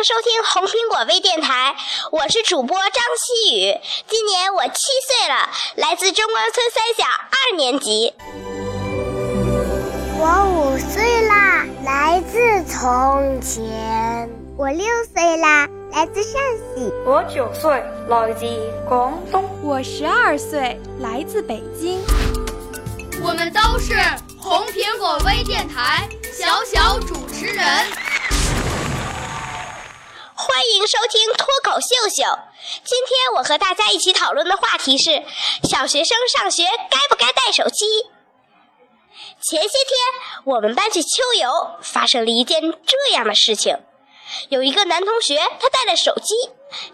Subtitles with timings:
[0.00, 1.76] 迎收听红苹果微电台，
[2.10, 8.14] 我是主播张希雨，今年我七岁了，来自中关村三小二年级。
[10.18, 14.30] 我五岁啦，来自从前。
[14.56, 16.40] 我六岁啦，来自陕
[16.74, 16.90] 西。
[17.04, 17.70] 我九岁，
[18.08, 18.46] 来自
[18.88, 19.44] 广东。
[19.62, 22.00] 我十二岁，来自北京。
[23.22, 23.94] 我们都是
[24.38, 27.66] 红苹果微电台小小主持人。
[30.60, 32.22] 欢迎收听脱口秀秀。
[32.84, 35.22] 今天我和大家一起讨论的话题是：
[35.62, 37.86] 小学生上学该不该带手机？
[39.40, 43.78] 前些天我们班去秋游，发生了一件这样的事情。
[44.50, 46.34] 有一个男同学，他带了手机，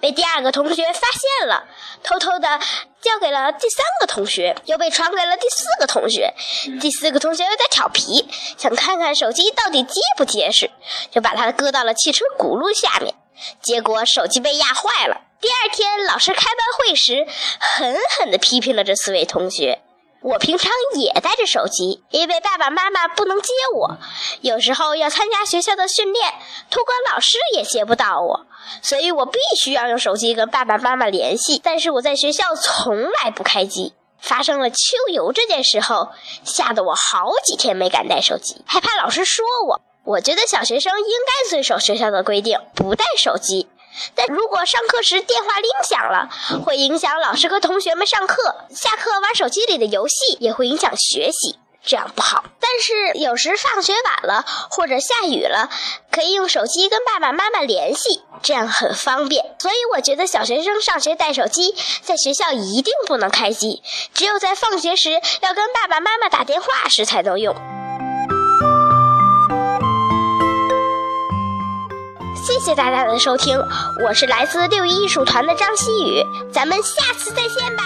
[0.00, 1.64] 被第二个同学发现了，
[2.04, 2.60] 偷偷的
[3.00, 6.32] 交给了第三个同学，又被传给了第四个同学。
[6.80, 10.70] 第四个同学又在调皮，想看看手机到底结不结实，
[11.10, 13.12] 就把它搁到了汽车轱辘下面，
[13.60, 15.22] 结果手机被压坏了。
[15.40, 17.26] 第二天，老师开班会时，
[17.60, 19.80] 狠狠地批评了这四位同学。
[20.22, 23.98] 我平常也带着手机，因为爸爸妈妈不能接我，
[24.40, 26.34] 有时候要参加学校的训练，
[26.70, 28.46] 托管老师也接不到我，
[28.82, 31.60] 所以我必须要用手机跟爸爸妈妈联系。
[31.62, 33.94] 但是我在学校从来不开机。
[34.18, 36.08] 发生了秋游这件事后，
[36.42, 39.80] 吓得我好几天没敢带手机，害怕老师说我。
[40.06, 43.68] 我觉得小学生应该遵守学校的规定，不带手机。
[44.14, 46.28] 但如果上课时电话铃响了，
[46.64, 48.54] 会影响老师和同学们上课。
[48.70, 52.44] 下课玩手机里的游戏也会影响学习，这样不好。
[52.60, 55.70] 但是有时放学晚了或者下雨了，
[56.12, 59.56] 可以用手机跟爸爸妈妈联系，这样很方便。
[59.58, 63.82] 所以我觉得小学生上学带手机，在学校一定不能开机，
[64.14, 67.56] 只有在放学时要跟爸爸妈妈打电话时才能用。
[72.46, 73.58] 谢谢大家的收听，
[74.04, 77.82] 我是来自六一艺术团的张希宇，咱们下次再见吧。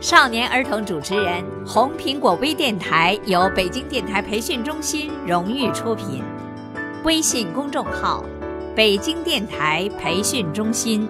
[0.00, 6.22] 少年儿童主持人，红苹果微电台由北京电台培训中心荣誉出品，
[7.02, 8.24] 微信公众号：
[8.76, 11.08] 北京电台培训中心。